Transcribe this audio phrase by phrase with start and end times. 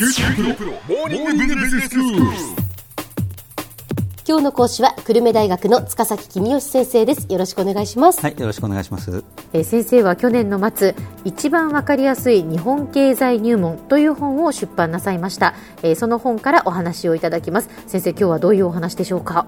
[0.00, 0.08] 今
[4.38, 7.26] 日の講師は久留米大学の塚崎君吉先生です。
[7.28, 9.22] よろしくお願いします、はい、よろしくお願いします。
[9.52, 10.94] えー先生は去年の末
[11.26, 17.68] 一番わかりやすい日本経済入門という本を出版なさいました、えーその本からお話をいただきます。
[17.86, 19.44] 先生今日はどういうお話でしょうか？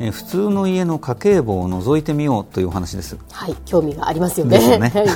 [0.00, 3.16] えー普通の家の家計簿を覗いてみようというお話です。
[3.30, 4.58] はい興味がありますよね。
[4.58, 4.88] ですよね。
[4.88, 5.06] はい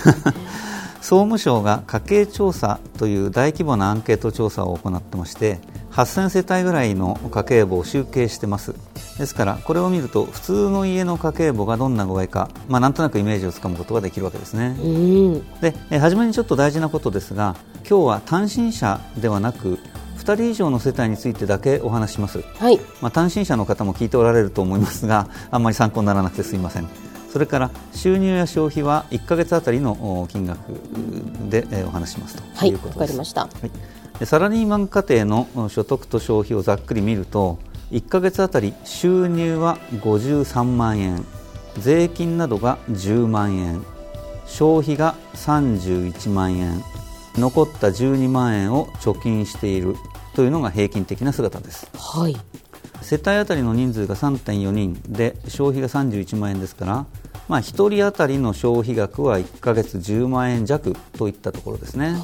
[1.09, 5.59] 総務省が家計調査という大規模なアンケート調査を行ってまして
[5.91, 8.75] 8000世帯ぐらいの家計簿を集計してます。
[9.17, 14.77] ですからこれを見ると普通の家の家計簿がどんな具合か、まあ、なんとなくイメージをつかむことができるわけですね。
[14.79, 15.61] うん。
[15.63, 17.57] でえー初めにちょっと大事なことですが
[17.89, 19.79] 今日は単身者ではなく
[20.19, 22.43] 2人以上の世帯についてだけお話しします。
[22.59, 22.79] はい。
[23.01, 30.59] まあ、単身者の方も聞いておられると思いますがあんまり参考にならなくてすいませんそれから収入や消費は1ヶ月あたりのお金額
[31.49, 32.43] でえーお話ししますと。
[32.55, 33.43] はいうことです、かりました。
[33.43, 34.19] はい。
[34.19, 37.59] でサラリーマン家庭のお所得と消費をざっくり見ると
[37.93, 41.25] 1ヶ月あたり収入は53万円
[41.79, 43.85] 税金などが10万円
[44.47, 46.83] 消費が31万円
[47.37, 49.95] 残った12万円を貯金している
[50.35, 51.89] というのが平均的な姿です。
[51.97, 52.37] はい
[53.03, 57.07] 世帯当たりの人数が3.4人で消費が31万円ですから、
[57.49, 62.17] まあ、1人当たりの消費額は1ヶ月10万円弱といったところですね。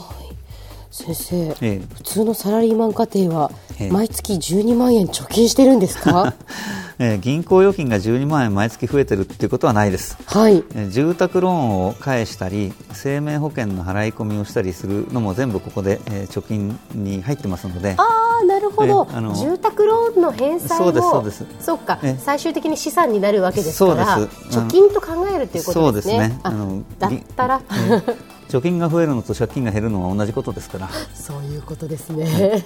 [0.90, 1.82] 先生、ええ。
[1.94, 3.50] 普通のサラリーマン家庭は
[3.80, 3.90] ええ。
[3.90, 6.34] 毎月12万円貯金してるんですか？
[6.38, 6.44] え
[6.98, 10.16] ー銀行預金が12万円毎月増えてるっていうことはないです。
[10.26, 10.64] はい。
[10.74, 17.94] えー住宅ローンを返したり生命保険の払い込みをしたりするのも全部ここで、えー貯金に入ってますので。
[17.98, 18.02] あ
[18.42, 19.06] あなるほど。
[19.10, 21.46] えあの住宅ローンの返済もそうですそうです。
[21.60, 21.98] そっか。
[22.02, 24.58] え最終的に資産になるわけですからそうです。
[24.58, 26.14] 貯金と考えるということですね。
[26.14, 26.40] そうですね。
[26.42, 27.60] ああのだったら。
[27.70, 28.14] えー
[28.46, 30.88] 貯金が増えるのと借金が減るのは同じことですから。
[31.14, 32.62] そういうことですね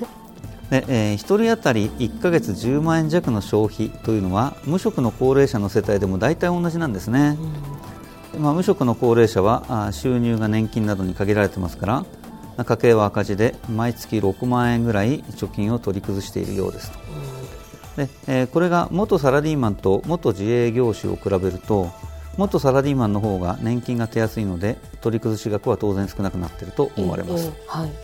[0.71, 7.39] で、えー、1人当たり1ヶ月10万円弱の消費というのは無職の高齢者の世帯でも大体同じなんですね、
[8.39, 11.95] まあ、無職の高齢者はあ収入が年金などに限られてますから
[12.57, 16.99] まあ家計は赤字で毎月6万円ぐらい貯金を取り崩しているようですと。
[17.97, 21.91] で、えーこれが元サラリーマンと元自営業種を比べると
[22.37, 27.89] 元サラリーマンの方が年金が手厚いので取り崩し額は当然少なくなっていると思われます、ええはい。
[27.89, 27.97] で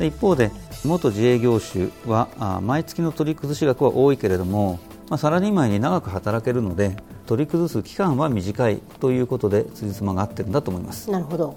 [0.00, 0.50] 一方で
[0.84, 6.96] 元自営業種はあ毎月の取り崩し額は多いけれども、まあ、サラリーマンに長く働けるので
[7.26, 11.10] 取り崩す期間は短いということで辻褄が合ってるんだと思います。
[11.10, 11.56] なるほど。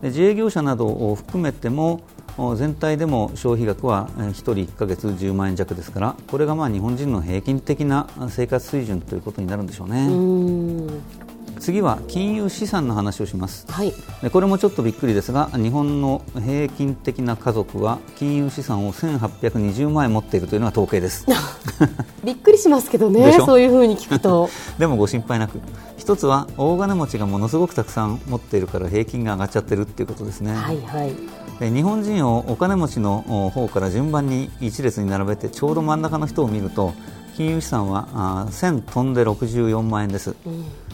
[0.00, 2.00] で自営業者などを含めても
[2.36, 10.08] お全体でも消費額はえー1人1ヶ月10万円弱ですからこれがまあ日本人の平均的な生活水準ということになるんでしょうね。
[10.08, 13.66] う次は金融資産の話をします。
[13.70, 13.92] はい。
[14.22, 21.26] でこれもちょっとびっくりですが日本の平均的な家族は金融資産を1820万円持っているというのが統計です。
[22.24, 24.48] びっくりしますけどねそういうふうに聞くと。
[24.78, 25.60] でもご心配なく。
[25.96, 31.12] 一つは大金持ちがものすごくたくさん持っているから平均が上がっちゃってるっていうことですね、はいはい。
[31.60, 36.94] で日本人をお金持ちのお方から順番に一列に並べてちょうど真ん中の人を見ると
[37.36, 40.36] 金融資産はあ1000飛んで64万円です、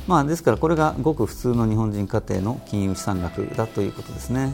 [0.06, 4.53] まあ、ですからこれがごく普通の日本人家庭の金融資産額だということですね。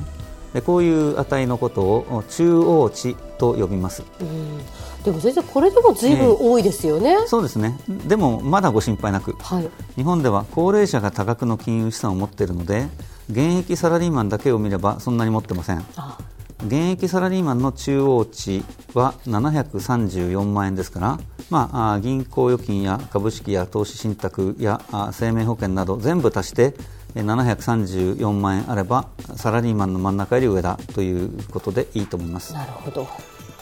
[0.52, 4.02] でこういう値のことを中央値と呼びます。
[4.20, 4.58] うん。
[5.04, 7.78] でも先生これでも随分多いですよね、そうですね。
[8.08, 9.32] でもまだご心配なく。
[9.38, 9.68] はい。
[9.96, 12.88] 日本では高齢者が多額の金融資産を持っているので
[13.30, 15.84] 現役サラリーマンだけを見ればそんなに持ってません。
[15.96, 16.18] あ。
[16.64, 18.62] 現役サラリーマンの中央値
[18.94, 21.18] は734万円ですから、
[21.50, 24.80] まあ、銀行預金や株式や投資信託や
[25.12, 26.74] 生命保険など全部足して
[27.14, 32.52] えー734万円あればサラリーマンの真ん中より上だということでいいと思います。
[32.52, 33.08] なるほど。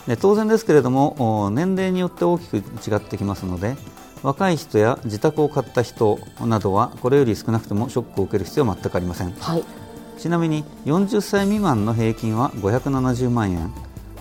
[0.09, 3.77] で当然ですけれどもお年齢によって大きく違ってきますので
[4.23, 9.33] 若い人や自宅を買った人などはこれより少なくてもショックを受ける必要は全くありません。
[9.33, 9.65] はい。
[10.19, 13.73] ちなみに40歳未満の平均は570万円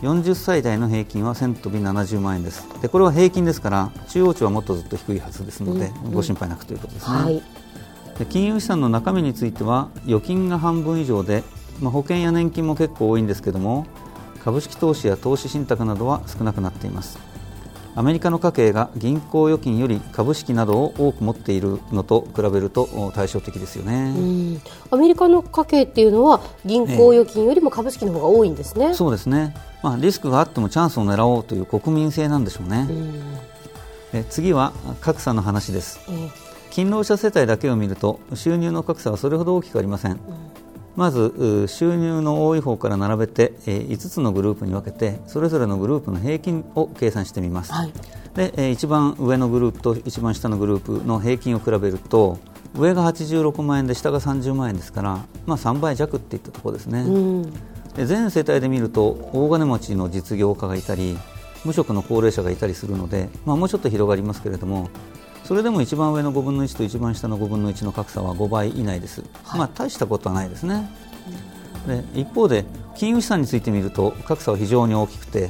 [0.04, 2.68] 40歳代の平均は1000飛び70万円です。
[2.82, 7.42] でこれは平均ですから中央値はもっとずっと低いはずですので、ご心配なくということですね、はい。
[8.20, 11.44] で金融資産の中身については預金が半分以上で、
[11.80, 13.88] まあ、保険や年金も結構多いんですけども
[14.44, 17.18] 株式投資や投資信託などは少なくなっています
[17.96, 24.62] アメリカの家計が銀行預金より株式などを多く持っているのと比べるとお対照的ですよね、うん。
[24.92, 33.22] アメリカの家計っていうのは銀行預金よりも株式の方が多いんですね、そうですね、まあ、リスクがあってもチャンスを狙おうという国民性なんでしょうね、うん。
[34.14, 36.00] え次は格差の話です。
[36.10, 40.20] えー勤労者世帯だけを見ると収入の格差はそれほど大きくありません
[40.96, 47.94] まず収入の多い方から並べて、えー、5つのグループに分けてそれぞれのグループの平均を計算してみます、はい、
[48.36, 52.38] で、えー、一番上のグループと一番下のグループの平均を比べると
[52.76, 57.54] 上が86万円で下が30万円ですから、まあ、3倍弱っていったところですね、うん、
[57.96, 61.18] で全世帯で見ると大金持ちの実業家がいたり
[61.66, 64.90] 無職の高齢者がいたりするので、まあ、もうちょっと広がりますけれども
[65.44, 70.90] それでも一番上の5分の1と一番下の5分の1の格差は5倍以内です、はい、まあ、大したことはないですね、
[71.88, 75.50] で一方で金融資産について見ると格差は非常に大きくて、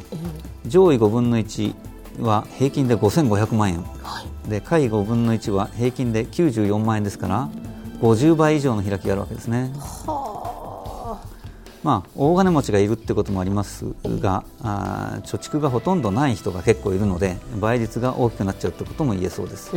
[0.66, 1.74] 上位5分の1
[2.22, 7.50] は平均で5500万円、はい、で下位5分の1は平均で94万円ですから
[8.02, 9.72] 50倍以上の開きがあるわけですね。
[11.84, 19.72] まあ、大金持ちがいるってこともありますがあ貯蓄がほとんどない人が結構いるので倍率が大きくなっちゃうということも言えそうです。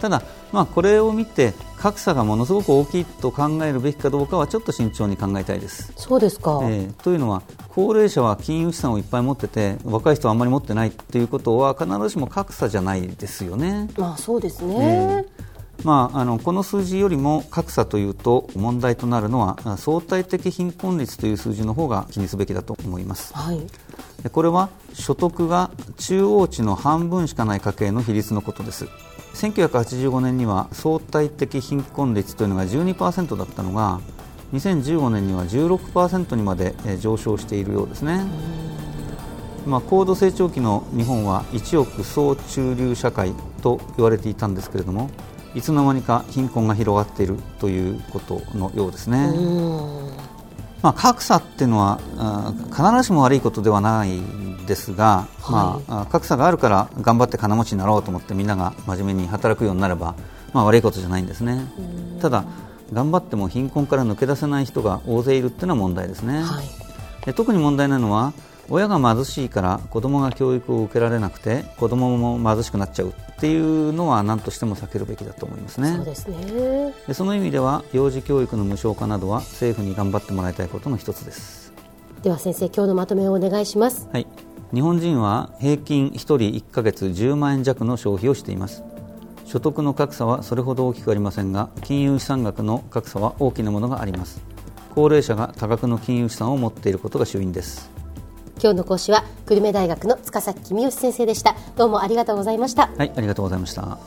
[0.00, 0.22] ただ、
[0.52, 5.92] まあ、これを見て格差がものすごく大きいと考えるべきかどうかはちょっと慎重に考えたいです。
[5.96, 13.90] そうですか、えー、というのは高齢者は金融資産をいっぱい持ってて若い人はあんまり持ってないということは必ずしも格差じゃないですよね。
[13.96, 15.47] まあ、そうですね、えー
[15.84, 23.60] まあ、あのこの数字よりも格差というと問題となるのは相対的貧困率という数字の方が気にすべきだと思います、はい、
[24.32, 28.86] これは所得が中央値の半分しかない家計の比率のことです。
[29.34, 34.00] 1985年には相対的貧困率というのが12%だったのが
[34.52, 38.26] 2015年には16%にまで上昇しているようですね。
[39.66, 45.10] まあ、高度成長期の日本は1億総中流社会と言われていたんですけれども
[45.54, 49.32] いつの間にか貧困が広がっているということのようですね。
[50.82, 51.98] まあ、格差っていうのは
[52.70, 54.20] 必ずしも悪いことではない
[54.66, 60.14] ですが、はい、まあ、格差があるから頑張って金持ちになろうと思ってみんなが真面目に働くようになれば、
[60.52, 61.66] まあ、悪いことじゃないんですね。
[62.20, 62.44] ただ
[62.92, 66.42] 頑張っても貧困から抜け出せない人が大勢いるっていうのは問題ですね。
[66.42, 66.66] はい、
[67.26, 68.32] で特に問題なのは
[68.70, 75.94] 親が貧しいから子供が教育を受けられなくて子供も貧しくなっちゃうっていうのは何としても避けるべきだと思いますね。
[75.94, 81.72] そうですねでその意味では幼児教育の無償化などは政府に頑張ってもらいたいことの一つです。
[82.22, 84.08] では先生今日のまとめをお願いします。
[84.12, 84.26] はい。
[84.74, 88.82] 日本人は平均1人1ヶ月10万円弱の消費をしています。
[89.48, 94.42] 所得の格差はそれほど大きくありませんが金融資産額の格差は大きなものがあります
[94.94, 97.90] 高齢者が多額の金融資産を持っていることが主因です
[98.60, 101.54] 今日の講師は久留米大学の塚崎公義先生でした。
[101.76, 102.90] どうもありがとうございました。
[102.96, 103.98] はいありがとうございました。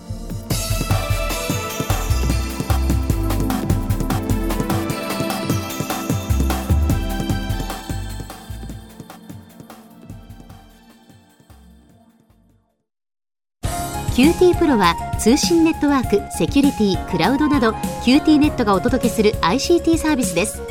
[14.14, 17.72] QT PRO は通信ネットワーク、セキュリティ、クラウドなど
[18.04, 20.71] QT ネットがお届けする ICT サービスです